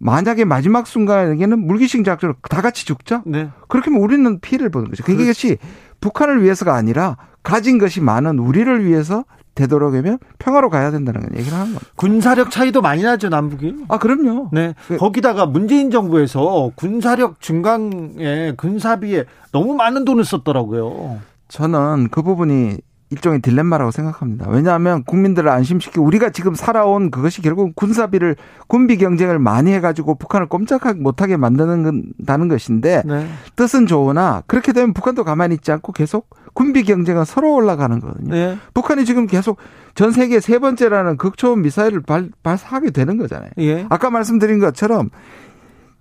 만약에 0.00 0.44
마지막 0.44 0.87
순간에는 0.87 1.58
물귀신 1.66 2.04
작전으로 2.04 2.37
다 2.49 2.62
같이 2.62 2.87
죽죠. 2.87 3.23
네. 3.26 3.49
그렇게 3.68 3.90
하면 3.90 4.02
우리는 4.02 4.40
피해를 4.40 4.70
보는 4.70 4.90
거죠. 4.90 5.04
그것이 5.04 5.58
북한을 6.00 6.42
위해서가 6.42 6.75
아니라 6.75 7.16
가진 7.42 7.78
것이 7.78 8.00
많은 8.00 8.38
우리를 8.38 8.85
위해서 8.85 9.25
되도록이면 9.58 10.18
평화로 10.38 10.70
가야 10.70 10.92
된다는 10.92 11.23
얘기를 11.37 11.52
하는 11.52 11.66
겁니다. 11.75 11.87
군사력 11.97 12.52
차이도 12.52 12.80
많이 12.80 13.02
나죠, 13.02 13.28
남북이? 13.28 13.87
아, 13.88 13.99
그럼요. 13.99 14.50
네. 14.52 14.75
그 14.87 14.97
거기다가 14.97 15.47
문재인 15.47 15.90
정부에서 15.90 16.70
군사력 16.76 17.40
증강에 17.40 18.52
군사비에 18.56 19.25
너무 19.50 19.75
많은 19.75 20.04
돈을 20.04 20.25
썼더라고요. 20.25 21.18
저는 21.49 22.09
그 22.11 22.23
부분이 22.23 22.78
일종의 23.11 23.40
딜레마라고 23.40 23.90
생각합니다. 23.90 24.47
왜냐하면 24.50 25.02
국민들을 25.05 25.49
안심시키고 25.49 26.05
우리가 26.05 26.28
지금 26.28 26.55
살아온 26.55 27.11
그것이 27.11 27.40
결국 27.40 27.75
군사비를 27.75 28.37
군비 28.67 28.99
경쟁을 28.99 29.38
많이 29.38 29.73
해가지고 29.73 30.17
북한을 30.17 30.47
꼼짝하지 30.47 31.00
못하게 31.00 31.38
만드는 31.38 32.49
것인데 32.49 33.02
네. 33.07 33.26
뜻은 33.57 33.87
좋으나 33.87 34.43
그렇게 34.47 34.75
되면 34.75 34.93
북한도 34.93 35.25
가만히 35.25 35.55
있지 35.55 35.73
않고 35.73 35.93
계속 35.93 36.28
군비 36.52 36.83
경쟁은 36.83 37.25
서로 37.25 37.55
올라가는 37.55 37.99
거거든요. 37.99 38.31
네. 38.31 38.59
북한이 38.75 39.07
지금 39.07 39.26
계속 39.26 39.57
전 39.95 40.12
세계 40.12 40.38
세 40.38 40.59
번째라는 40.59 41.17
극초음 41.17 41.62
미사일을 41.62 42.02
발, 42.02 42.28
발사하게 42.43 42.90
되는 42.90 43.17
거잖아요. 43.17 43.50
예. 43.59 43.87
아까 43.88 44.11
말씀드린 44.11 44.59
것처럼 44.59 45.09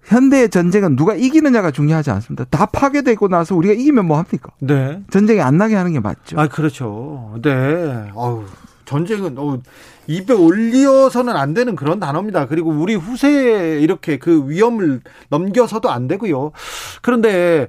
현대의 0.08 0.50
전쟁은 0.50 0.96
누가 0.96 1.16
이기느냐가 1.16 1.72
중요하지 1.72 2.12
않습니다. 2.12 2.46
다 2.46 2.66
파괴되고 2.66 3.28
나서 3.28 3.56
우리가 3.56 3.74
이기면 3.74 4.06
뭐 4.06 4.18
합니까? 4.18 4.52
네. 4.60 5.02
전쟁이 5.10 5.42
안 5.42 5.58
나게 5.58 5.76
하는 5.76 5.92
게 5.92 6.00
맞죠. 6.00 6.40
아, 6.40 6.48
그렇죠. 6.48 7.36
네. 7.42 8.10
어우, 8.14 8.46
전쟁은 8.86 9.36
어 9.38 9.60
입에 10.08 10.34
올려서는 10.34 11.36
안 11.36 11.54
되는 11.54 11.76
그런 11.76 12.00
단어입니다. 12.00 12.48
그리고 12.48 12.72
우리 12.72 12.96
후세에 12.96 13.82
이렇게 13.82 14.18
그 14.18 14.50
위험을 14.50 15.02
넘겨서도 15.30 15.92
안 15.92 16.08
되고요. 16.08 16.54
그런데 17.02 17.68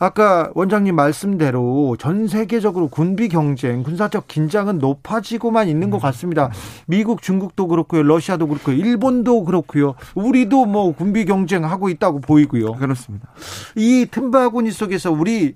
아까 0.00 0.50
원장님 0.54 0.96
말씀대로 0.96 1.94
전 1.98 2.26
세계적으로 2.26 2.88
군비 2.88 3.28
경쟁, 3.28 3.82
군사적 3.82 4.28
긴장은 4.28 4.78
높아지고만 4.78 5.68
있는 5.68 5.90
것 5.90 6.00
같습니다. 6.00 6.50
미국, 6.86 7.20
중국도 7.20 7.68
그렇고요, 7.68 8.02
러시아도 8.02 8.48
그렇고요, 8.48 8.76
일본도 8.76 9.44
그렇고요, 9.44 9.94
우리도 10.14 10.64
뭐 10.64 10.92
군비 10.92 11.26
경쟁하고 11.26 11.90
있다고 11.90 12.22
보이고요. 12.22 12.72
그렇습니다. 12.72 13.28
이 13.76 14.06
틈바구니 14.10 14.70
속에서 14.70 15.12
우리 15.12 15.54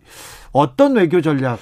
어떤 0.53 0.95
외교 0.95 1.23
전략 1.23 1.59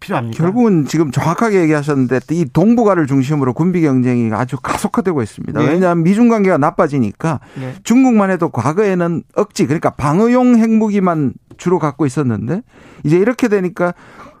필요합니까? 0.00 0.42
결국은 0.42 0.86
지금 0.86 1.10
정확하게 1.10 1.60
얘기하셨는데 1.62 2.20
이 2.30 2.44
동북아를 2.52 3.06
중심으로 3.06 3.54
군비 3.54 3.82
경쟁이 3.82 4.32
아주 4.32 4.56
가속화되고 4.62 5.22
있습니다. 5.22 5.60
네. 5.60 5.66
왜냐하면 5.68 6.04
미중 6.04 6.28
관계가 6.28 6.58
나빠지니까 6.58 7.40
네. 7.58 7.74
중국만 7.82 8.30
해도 8.30 8.48
과거에는 8.50 9.22
억지 9.34 9.66
그러니까 9.66 9.90
방어용 9.90 10.56
핵무기만 10.56 11.34
주로 11.56 11.78
갖고 11.78 12.06
있었는데 12.06 12.62
이제 13.04 13.16
이렇게 13.16 13.48
되니까 13.48 13.94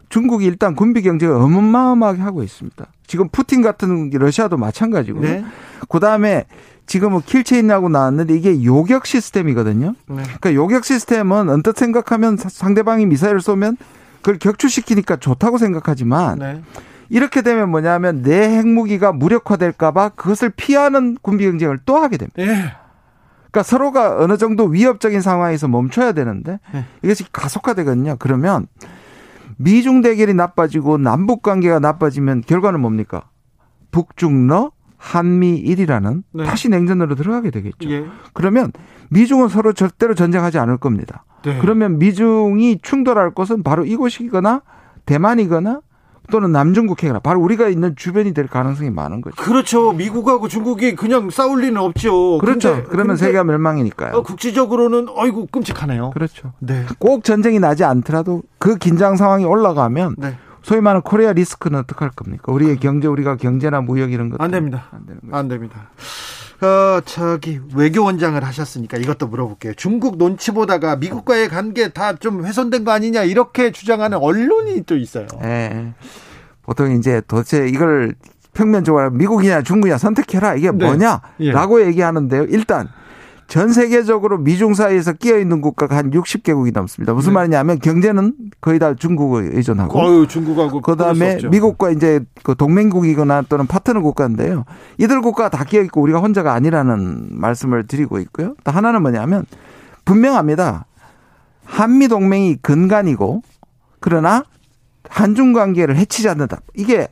중국이 0.08 0.44
일단 0.44 0.74
군비 0.74 1.02
경쟁을 1.02 1.34
어마어마하게 1.34 2.20
하고 2.22 2.42
있습니다. 2.42 2.86
지금 3.06 3.28
푸틴 3.28 3.62
같은 3.62 4.10
러시아도 4.10 4.56
마찬가지고. 4.56 5.20
네. 5.20 5.44
그다음에 5.88 6.44
지금은 6.86 7.20
킬체인이라고 7.22 7.88
나왔는데 7.88 8.34
이게 8.34 8.62
요격 8.64 9.06
시스템이거든요. 9.06 9.94
네. 10.08 10.22
그러니까 10.22 10.54
요격 10.54 10.84
시스템은 10.84 11.48
언뜻 11.48 11.76
생각하면 11.76 12.36
상대방이 12.36 13.06
미사일을 13.06 13.40
쏘면 13.40 13.76
그걸 14.26 14.38
격추시키니까 14.40 15.18
좋다고 15.18 15.56
생각하지만 15.56 16.40
네. 16.40 16.62
이렇게 17.10 17.42
되면 17.42 17.70
뭐냐면 17.70 18.22
내 18.22 18.58
핵무기가 18.58 19.12
무력화될까봐 19.12 20.08
그것을 20.16 20.50
피하는 20.50 21.16
군비 21.22 21.44
경쟁을 21.44 21.78
또 21.86 21.96
하게 21.96 22.16
됩니다. 22.16 22.42
네. 22.42 22.72
그러니까 23.52 23.62
서로가 23.62 24.18
어느 24.18 24.36
정도 24.36 24.64
위협적인 24.64 25.20
상황에서 25.20 25.68
멈춰야 25.68 26.10
되는데 26.10 26.58
네. 26.72 26.84
이것이 27.04 27.30
가속화되거든요. 27.30 28.16
그러면 28.18 28.66
미중 29.58 30.00
대결이 30.00 30.34
나빠지고 30.34 30.98
남북 30.98 31.42
관계가 31.42 31.78
나빠지면 31.78 32.40
결과는 32.40 32.80
뭡니까? 32.80 33.28
북중러 33.92 34.72
한미일이라는 34.96 36.24
네. 36.32 36.44
다시 36.44 36.68
냉전으로 36.68 37.14
들어가게 37.14 37.52
되겠죠. 37.52 37.88
예. 37.90 38.04
그러면 38.32 38.72
미중은 39.10 39.46
서로 39.46 39.72
절대로 39.72 40.16
전쟁하지 40.16 40.58
않을 40.58 40.78
겁니다. 40.78 41.24
네. 41.42 41.58
그러면 41.60 41.98
미중이 41.98 42.80
충돌할 42.82 43.30
곳은 43.30 43.62
바로 43.62 43.84
이곳이거나 43.84 44.62
대만이거나 45.04 45.80
또는 46.30 46.50
남중국해거나 46.52 47.20
바로 47.20 47.40
우리가 47.40 47.68
있는 47.68 47.94
주변이 47.94 48.34
될 48.34 48.48
가능성이 48.48 48.90
많은 48.90 49.20
거죠. 49.20 49.36
그렇죠. 49.36 49.92
미국하고 49.92 50.48
중국이 50.48 50.96
그냥 50.96 51.30
싸울 51.30 51.60
리는 51.62 51.76
없죠. 51.80 52.38
그렇죠. 52.38 52.70
근데, 52.70 52.82
그러면 52.88 53.06
근데 53.08 53.20
세계가 53.20 53.44
멸망이니까요. 53.44 54.16
어, 54.16 54.22
국지적으로는 54.22 55.06
어이구 55.14 55.46
끔찍하네요. 55.52 56.10
그렇죠. 56.10 56.52
네. 56.58 56.84
꼭 56.98 57.22
전쟁이 57.22 57.60
나지 57.60 57.84
않더라도 57.84 58.42
그 58.58 58.76
긴장 58.76 59.16
상황이 59.16 59.44
올라가면 59.44 60.16
네. 60.18 60.36
소위 60.62 60.80
말하는 60.80 61.02
코리아 61.02 61.32
리스크는 61.32 61.78
어떻게 61.78 62.00
할 62.00 62.10
겁니까? 62.10 62.52
우리의 62.52 62.78
경제, 62.78 63.06
우리가 63.06 63.36
경제나 63.36 63.80
무역 63.82 64.10
이런 64.10 64.30
것. 64.30 64.40
안 64.40 64.50
됩니다. 64.50 64.86
안 64.90 65.06
되는 65.06 65.20
거죠. 65.20 65.36
안 65.36 65.46
됩니다. 65.46 65.90
어, 66.62 67.00
저기 67.04 67.60
외교원장을 67.74 68.42
하셨으니까 68.42 68.96
이것도 68.96 69.26
물어볼게요. 69.26 69.74
중국 69.74 70.16
눈치 70.16 70.52
보다가 70.52 70.96
미국과의 70.96 71.48
관계 71.48 71.88
다 71.88 72.14
좀 72.18 72.44
훼손된 72.46 72.84
거 72.84 72.92
아니냐 72.92 73.24
이렇게 73.24 73.72
주장하는 73.72 74.18
언론이 74.18 74.82
또 74.84 74.96
있어요. 74.96 75.26
예. 75.42 75.92
보통 76.62 76.92
이제 76.96 77.20
도대체 77.28 77.68
이걸 77.68 78.14
평면적으로 78.54 79.10
미국이냐 79.10 79.62
중국이냐 79.62 79.98
선택해라 79.98 80.54
이게 80.54 80.70
네. 80.72 80.86
뭐냐라고 80.86 81.84
얘기하는데요. 81.86 82.44
일단 82.44 82.88
전 83.48 83.72
세계적으로 83.72 84.38
미중 84.38 84.74
사이에서 84.74 85.12
끼어 85.12 85.38
있는 85.38 85.60
국가가 85.60 85.96
한 85.96 86.10
60개국이 86.10 86.72
넘습니다. 86.72 87.14
무슨 87.14 87.30
네. 87.30 87.34
말이냐면 87.34 87.78
경제는 87.78 88.34
거의 88.60 88.78
다 88.80 88.94
중국을 88.94 89.50
의존하고 89.54 89.98
어유 89.98 90.26
중국하고 90.26 90.80
그다음에. 90.80 91.38
미국과 91.48 91.90
이제 91.90 92.20
그 92.42 92.56
동맹국이거나 92.56 93.42
또는 93.48 93.66
파트너 93.66 94.00
국가인데요. 94.00 94.64
이들 94.98 95.20
국가가 95.20 95.48
다 95.48 95.62
끼어 95.64 95.82
있고 95.82 96.00
우리가 96.00 96.18
혼자가 96.18 96.54
아니라는 96.54 97.28
말씀을 97.30 97.86
드리고 97.86 98.18
있고요. 98.20 98.56
또 98.64 98.72
하나는 98.72 99.02
뭐냐면 99.02 99.46
분명합니다. 100.04 100.86
한미 101.64 102.08
동맹이 102.08 102.56
근간이고 102.56 103.42
그러나 104.00 104.44
한중 105.08 105.52
관계를 105.52 105.96
해치지 105.96 106.28
않는다. 106.28 106.60
이게 106.74 107.06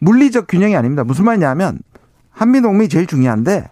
물리적 0.00 0.46
균형이 0.48 0.74
아닙니다. 0.74 1.04
무슨 1.04 1.26
말이냐면 1.26 1.80
한미 2.30 2.62
동맹이 2.62 2.88
제일 2.88 3.06
중요한데 3.06 3.68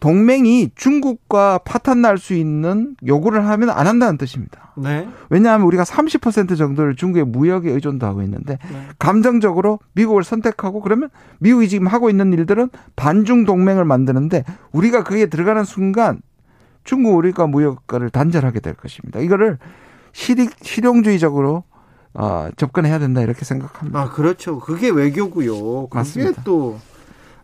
동맹이 0.00 0.70
중국과 0.76 1.58
파탄 1.64 2.02
날 2.02 2.18
수 2.18 2.34
있는 2.34 2.96
요구를 3.06 3.46
하면 3.48 3.70
안 3.70 3.86
한다는 3.86 4.16
뜻입니다. 4.18 4.72
네. 4.76 5.08
왜냐하면 5.30 5.66
우리가 5.66 5.82
30% 5.82 6.56
정도를 6.56 6.94
중국의 6.96 7.24
무역에 7.24 7.70
의존도 7.70 8.06
하고 8.06 8.22
있는데 8.22 8.58
네. 8.70 8.82
감정적으로 8.98 9.80
미국을 9.94 10.22
선택하고 10.24 10.80
그러면 10.80 11.08
미국이 11.38 11.68
지금 11.68 11.86
하고 11.88 12.10
있는 12.10 12.32
일들은 12.32 12.70
반중 12.96 13.44
동맹을 13.44 13.84
만드는데 13.84 14.44
우리가 14.72 15.02
그게 15.04 15.26
들어가는 15.26 15.64
순간 15.64 16.20
중국 16.84 17.16
우리가 17.16 17.46
무역과를 17.46 18.10
단절하게 18.10 18.60
될 18.60 18.74
것입니다. 18.74 19.20
이거를 19.20 19.58
실익 20.12 20.52
실용주의적으로 20.62 21.64
어, 22.14 22.48
접근해야 22.56 22.98
된다 22.98 23.20
이렇게 23.20 23.44
생각합니다. 23.44 24.00
아 24.00 24.10
그렇죠. 24.10 24.58
그게 24.58 24.88
외교고요. 24.90 25.88
그게 25.88 25.98
맞습니다. 25.98 26.42
또 26.44 26.78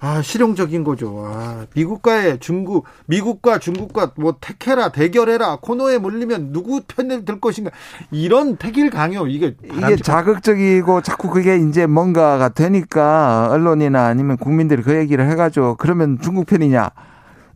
아, 0.01 0.21
실용적인 0.23 0.85
거죠. 0.85 1.25
아, 1.27 1.67
미국과의 1.75 2.39
중국, 2.39 2.85
미국과 3.07 3.59
중국과 3.59 4.13
뭐 4.17 4.37
택해라, 4.41 4.91
대결해라, 4.91 5.57
코너에 5.61 5.99
몰리면 5.99 6.53
누구 6.53 6.83
편을 6.87 7.25
들 7.25 7.41
것인가. 7.41 7.71
이런 8.11 8.57
택일 8.57 8.91
강요, 8.91 9.27
이게. 9.27 9.57
이게 9.63 9.97
자극적이고 9.97 11.01
자꾸 11.01 11.31
그게 11.31 11.57
이제 11.57 11.87
뭔가가 11.87 12.51
되니까 12.51 13.49
언론이나 13.51 14.07
아니면 14.07 14.37
국민들이 14.37 14.83
그 14.83 14.95
얘기를 14.95 15.29
해가지고 15.31 15.77
그러면 15.77 16.19
중국 16.21 16.47
편이냐, 16.47 16.91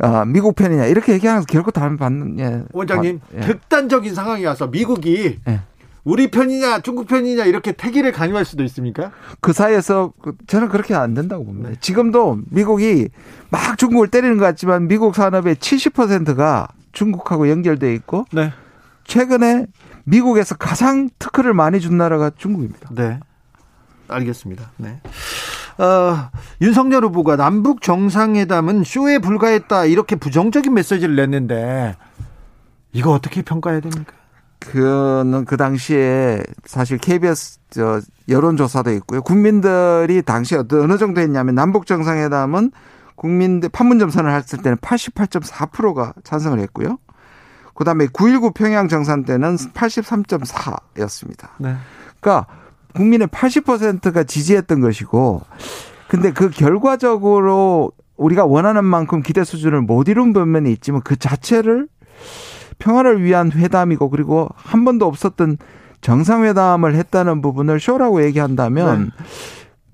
어, 0.00 0.24
미국 0.24 0.54
편이냐 0.54 0.86
이렇게 0.86 1.12
얘기하면서 1.14 1.46
결국 1.46 1.72
다른 1.72 1.96
받는 1.96 2.38
예. 2.38 2.62
원장님, 2.72 3.20
예. 3.34 3.40
극단적인 3.40 4.14
상황이 4.14 4.44
와서 4.44 4.68
미국이 4.68 5.38
예. 5.48 5.60
우리 6.08 6.30
편이냐, 6.30 6.80
중국 6.80 7.06
편이냐, 7.06 7.44
이렇게 7.44 7.72
택일을 7.72 8.12
강요할 8.12 8.46
수도 8.46 8.64
있습니까? 8.64 9.10
그 9.42 9.52
사이에서 9.52 10.14
그- 10.22 10.34
저는 10.46 10.68
그렇게 10.68 10.94
안 10.94 11.12
된다고 11.12 11.44
봅니다. 11.44 11.68
네. 11.68 11.76
지금도 11.80 12.38
미국이 12.50 13.08
막 13.50 13.76
중국을 13.76 14.08
때리는 14.08 14.38
것 14.38 14.44
같지만 14.46 14.88
미국 14.88 15.14
산업의 15.14 15.56
70%가 15.56 16.68
중국하고 16.92 17.50
연결돼 17.50 17.92
있고 17.96 18.24
네. 18.32 18.52
최근에 19.04 19.66
미국에서 20.04 20.54
가장 20.54 21.10
특허를 21.18 21.52
많이 21.52 21.78
준 21.78 21.98
나라가 21.98 22.30
중국입니다. 22.34 22.88
네. 22.94 23.20
알겠습니다. 24.08 24.70
네. 24.78 25.02
어, 25.76 26.30
윤석열 26.62 27.04
후보가 27.04 27.36
남북 27.36 27.82
정상회담은 27.82 28.82
쇼에 28.84 29.18
불과했다 29.18 29.84
이렇게 29.84 30.16
부정적인 30.16 30.72
메시지를 30.72 31.16
냈는데 31.16 31.96
이거 32.94 33.12
어떻게 33.12 33.42
평가해야 33.42 33.80
됩니까? 33.80 34.14
그는 34.58 35.44
그 35.44 35.56
당시에 35.56 36.42
사실 36.64 36.98
KBS 36.98 37.58
저 37.70 38.00
여론조사도 38.28 38.92
있고요. 38.94 39.22
국민들이 39.22 40.22
당시에 40.22 40.58
어느 40.72 40.98
정도 40.98 41.20
했냐면 41.20 41.54
남북 41.54 41.86
정상회담은 41.86 42.72
국민들 43.14 43.68
판문점 43.68 44.10
선언을 44.10 44.36
했을 44.36 44.62
때는 44.62 44.78
88.4%가 44.78 46.14
찬성을 46.24 46.58
했고요. 46.60 46.98
그다음에 47.74 48.06
9.19 48.06 48.54
평양 48.54 48.88
정상 48.88 49.24
때는 49.24 49.56
83.4였습니다. 49.56 51.48
네. 51.58 51.76
그러니까 52.20 52.46
국민의 52.94 53.28
80%가 53.28 54.24
지지했던 54.24 54.80
것이고 54.80 55.42
근데 56.08 56.32
그 56.32 56.50
결과적으로 56.50 57.92
우리가 58.16 58.44
원하는 58.44 58.84
만큼 58.84 59.22
기대 59.22 59.44
수준을 59.44 59.82
못 59.82 60.08
이룬 60.08 60.32
부분이 60.32 60.72
있지만 60.72 61.02
그 61.02 61.16
자체를 61.16 61.86
평화를 62.78 63.22
위한 63.22 63.50
회담이고 63.52 64.10
그리고 64.10 64.48
한 64.54 64.84
번도 64.84 65.06
없었던 65.06 65.58
정상회담을 66.00 66.94
했다는 66.94 67.42
부분을 67.42 67.80
쇼라고 67.80 68.24
얘기한다면 68.24 69.12
네. 69.16 69.24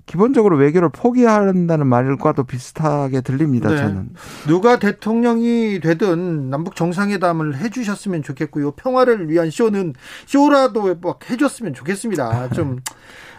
기본적으로 0.05 0.55
외교를 0.57 0.89
포기한다는 0.89 1.87
말과도 1.87 2.43
비슷하게 2.43 3.21
들립니다. 3.21 3.69
네. 3.69 3.77
저는. 3.77 4.09
누가 4.47 4.77
대통령이 4.77 5.79
되든 5.79 6.51
남북 6.51 6.75
정상회담을 6.75 7.57
해주셨으면 7.57 8.21
좋겠고요. 8.21 8.71
평화를 8.71 9.29
위한 9.29 9.49
쇼는 9.49 9.93
쇼라도 10.27 10.95
막 11.01 11.27
해줬으면 11.29 11.73
좋겠습니다. 11.73 12.49
좀, 12.49 12.81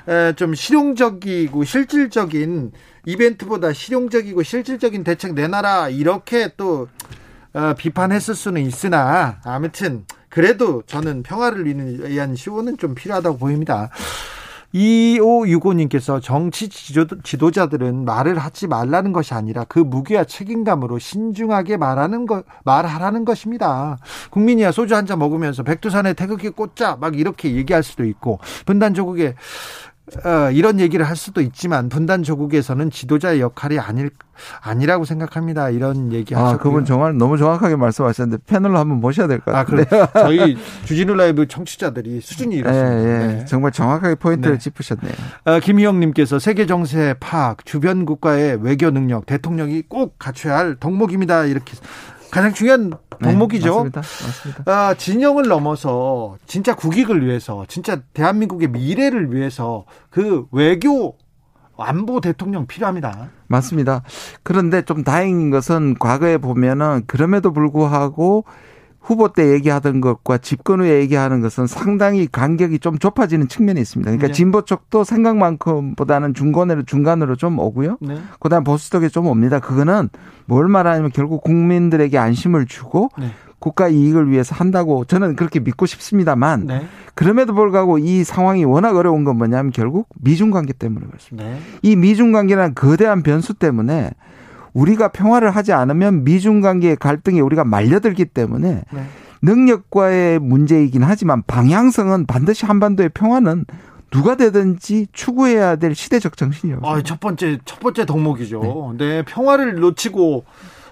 에, 0.08 0.32
좀 0.32 0.54
실용적이고 0.54 1.62
실질적인 1.62 2.72
이벤트보다 3.06 3.72
실용적이고 3.72 4.42
실질적인 4.42 5.04
대책 5.04 5.34
내놔라 5.34 5.90
이렇게 5.90 6.50
또 6.56 6.88
어, 7.56 7.72
비판했을 7.72 8.34
수는 8.34 8.60
있으나 8.66 9.38
아무튼 9.42 10.04
그래도 10.28 10.82
저는 10.86 11.22
평화를 11.22 11.64
위한 11.64 12.36
쇼는 12.36 12.76
좀 12.76 12.94
필요하다고 12.94 13.38
보입니다. 13.38 13.88
2565님께서 14.74 16.20
정치 16.20 16.68
지도, 16.68 17.50
자들은 17.50 18.04
말을 18.04 18.36
하지 18.36 18.66
말라는 18.66 19.14
것이 19.14 19.32
아니라 19.32 19.64
그 19.64 19.78
무게와 19.78 20.24
책임감으로 20.24 20.98
신중하게 20.98 21.78
말하는 21.78 22.26
것, 22.26 22.44
말하라는 22.64 23.24
것입니다. 23.24 23.96
국민이야 24.30 24.72
소주 24.72 24.94
한 24.94 25.06
잔 25.06 25.18
먹으면서 25.18 25.62
백두산에 25.62 26.12
태극기 26.12 26.50
꽂자 26.50 26.96
막 27.00 27.18
이렇게 27.18 27.54
얘기할 27.54 27.82
수도 27.82 28.04
있고 28.04 28.38
분단 28.66 28.92
조국에 28.92 29.34
어, 30.24 30.50
이런 30.52 30.78
얘기를 30.78 31.06
할 31.08 31.16
수도 31.16 31.40
있지만 31.40 31.88
분단 31.88 32.22
조국에서는 32.22 32.90
지도자의 32.90 33.40
역할이 33.40 33.78
아닐 33.78 34.10
아니라고 34.60 35.04
생각합니다. 35.04 35.70
이런 35.70 36.12
얘기 36.12 36.34
아, 36.34 36.44
하셨고요. 36.44 36.58
그분 36.58 36.84
정말 36.84 37.16
너무 37.16 37.38
정확하게 37.38 37.76
말씀하셨는데 37.76 38.44
패널로 38.46 38.78
한번 38.78 39.00
모셔야 39.00 39.26
될것 39.26 39.54
아, 39.54 39.64
같아요. 39.64 39.84
그래. 39.84 40.06
저희 40.14 40.56
주진우 40.84 41.14
라이브 41.14 41.48
청취자들이 41.48 42.20
수준이 42.20 42.54
예, 42.54 42.58
이렇습니다. 42.58 43.00
예. 43.00 43.26
네. 43.26 43.44
정말 43.46 43.72
정확하게 43.72 44.16
포인트를 44.16 44.58
네. 44.58 44.58
짚으셨네요. 44.58 45.12
어, 45.46 45.58
김희영 45.60 45.98
님께서 46.00 46.38
세계 46.38 46.66
정세 46.66 47.14
파악, 47.18 47.64
주변 47.64 48.04
국가의 48.04 48.58
외교 48.62 48.90
능력, 48.90 49.26
대통령이 49.26 49.82
꼭 49.88 50.18
갖춰야 50.18 50.56
할 50.56 50.76
덕목입니다. 50.76 51.46
이렇게 51.46 51.72
가장 52.30 52.52
중요한 52.52 52.92
덕목이죠. 53.22 53.66
네, 53.66 53.90
맞습니다. 53.94 54.00
맞습니다. 54.00 54.62
아, 54.66 54.94
진영을 54.94 55.48
넘어서 55.48 56.36
진짜 56.46 56.74
국익을 56.74 57.26
위해서, 57.26 57.64
진짜 57.68 58.00
대한민국의 58.12 58.68
미래를 58.68 59.32
위해서 59.34 59.84
그 60.10 60.46
외교 60.52 61.16
안보 61.78 62.20
대통령 62.20 62.66
필요합니다. 62.66 63.28
맞습니다. 63.48 64.02
그런데 64.42 64.82
좀 64.82 65.04
다행인 65.04 65.50
것은 65.50 65.94
과거에 65.98 66.38
보면은 66.38 67.02
그럼에도 67.06 67.52
불구하고 67.52 68.44
후보 69.06 69.28
때 69.28 69.52
얘기하던 69.52 70.00
것과 70.00 70.38
집권 70.38 70.80
후에 70.80 70.98
얘기하는 70.98 71.40
것은 71.40 71.68
상당히 71.68 72.26
간격이 72.26 72.80
좀 72.80 72.98
좁아지는 72.98 73.46
측면이 73.46 73.80
있습니다. 73.80 74.10
그러니까 74.10 74.26
네. 74.26 74.32
진보 74.32 74.62
쪽도 74.62 75.04
생각만큼보다는 75.04 76.34
중간으로 76.34 76.82
중간으로 76.82 77.36
좀 77.36 77.60
오고요. 77.60 77.98
네. 78.00 78.18
그다음 78.40 78.64
보수 78.64 78.90
쪽에 78.90 79.08
좀 79.08 79.28
옵니다. 79.28 79.60
그거는 79.60 80.08
뭘 80.46 80.66
말하냐면 80.66 81.12
결국 81.12 81.44
국민들에게 81.44 82.18
안심을 82.18 82.66
주고 82.66 83.10
네. 83.16 83.30
국가 83.60 83.86
이익을 83.86 84.28
위해서 84.28 84.56
한다고 84.56 85.04
저는 85.04 85.36
그렇게 85.36 85.60
믿고 85.60 85.86
싶습니다만 85.86 86.66
네. 86.66 86.86
그럼에도 87.14 87.54
불구하고 87.54 87.98
이 87.98 88.24
상황이 88.24 88.64
워낙 88.64 88.96
어려운 88.96 89.22
건 89.22 89.38
뭐냐면 89.38 89.70
결국 89.70 90.08
미중 90.20 90.50
관계 90.50 90.72
때문에 90.72 91.06
그렇습니다. 91.06 91.48
네. 91.48 91.60
이 91.82 91.94
미중 91.94 92.32
관계라는 92.32 92.74
거대한 92.74 93.22
변수 93.22 93.54
때문에 93.54 94.10
우리가 94.76 95.08
평화를 95.08 95.50
하지 95.50 95.72
않으면 95.72 96.24
미중 96.24 96.60
관계의 96.60 96.96
갈등에 96.96 97.40
우리가 97.40 97.64
말려들기 97.64 98.26
때문에 98.26 98.82
네. 98.92 99.06
능력과의 99.40 100.38
문제이긴 100.38 101.02
하지만 101.02 101.42
방향성은 101.46 102.26
반드시 102.26 102.66
한반도의 102.66 103.10
평화는 103.10 103.64
누가 104.10 104.36
되든지 104.36 105.08
추구해야 105.12 105.76
될 105.76 105.94
시대적 105.94 106.36
정신이라고. 106.36 106.86
아, 106.86 107.02
첫 107.02 107.20
번째 107.20 107.58
첫 107.64 107.80
번째 107.80 108.04
덕목이죠. 108.04 108.94
네, 108.98 109.22
평화를 109.24 109.80
놓치고 109.80 110.44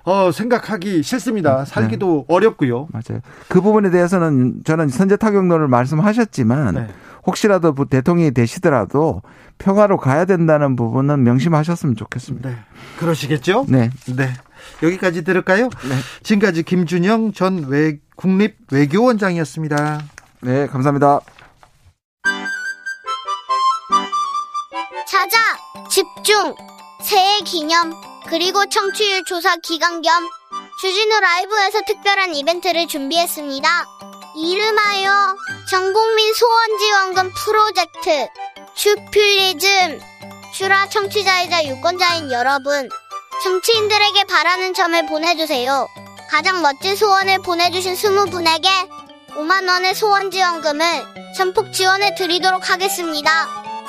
어, 0.05 0.33
생각하기 0.33 1.03
싫습니다. 1.03 1.64
살기도 1.64 2.25
어렵고요. 2.29 2.88
맞아요. 2.90 3.20
그 3.49 3.61
부분에 3.61 3.90
대해서는 3.90 4.62
저는 4.64 4.88
선제 4.88 5.16
타격론을 5.16 5.68
말씀하셨지만 5.68 6.75
네. 6.75 6.88
혹시라도 7.26 7.72
부- 7.74 7.88
대통령이 7.88 8.32
되시더라도 8.32 9.22
평화로 9.58 9.96
가야 9.98 10.24
된다는 10.24 10.76
부분은 10.76 11.22
명심하셨으면 11.24 11.96
좋겠습니다. 11.96 12.50
네. 12.50 12.56
그러시겠죠? 12.98 13.66
네. 13.68 13.90
네. 14.16 14.32
여기까지 14.82 15.24
들을까요? 15.24 15.64
네. 15.88 15.94
지금까지 16.22 16.62
김준영 16.62 17.32
전 17.32 17.66
외, 17.68 17.98
국립 18.16 18.56
외교원장이었습니다. 18.70 20.02
네, 20.42 20.66
감사합니다. 20.66 21.20
찾아 25.06 25.38
집중 25.88 26.54
새해 27.02 27.40
기념 27.40 27.92
그리고 28.28 28.64
청취율 28.66 29.24
조사 29.24 29.54
기간 29.56 30.02
겸 30.02 30.12
주진우 30.80 31.20
라이브에서 31.20 31.80
특별한 31.87 32.34
이벤트를 32.34 32.88
준비했습니다. 32.88 33.68
이름하여 34.37 35.37
전국민 35.70 36.35
소원지원금 36.35 37.33
프로젝트 37.35 38.29
슈필리즘 38.75 40.01
슈라 40.53 40.88
청취자이자 40.88 41.64
유권자인 41.66 42.33
여러분 42.33 42.88
정치인들에게 43.44 44.25
바라는 44.25 44.75
점을 44.75 45.07
보내주세요. 45.07 45.87
가장 46.31 46.62
멋진 46.62 46.97
소원을 46.97 47.42
보내주신 47.42 47.94
20분에게 47.94 48.66
5만원의 49.37 49.94
소원지원금을 49.94 50.85
전폭 51.37 51.73
지원해 51.73 52.16
드리도록 52.16 52.70
하겠습니다. 52.70 53.31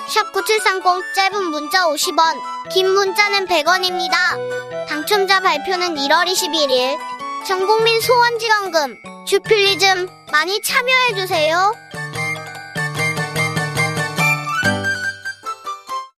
샵9730 0.07 1.15
짧은 1.15 1.43
문자 1.45 1.87
50원 1.87 2.69
긴 2.71 2.93
문자는 2.93 3.47
100원입니다. 3.47 4.87
당첨자 4.87 5.39
발표는 5.39 5.95
1월 5.95 6.27
21일 6.27 7.14
전국민 7.45 8.01
소원지원금 8.01 9.25
주필리즘 9.27 10.07
많이 10.31 10.59
참여해주세요. 10.61 11.73